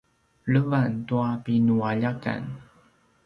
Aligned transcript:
levan 0.53 0.93
tua 1.07 1.29
pinualjakan 1.45 2.41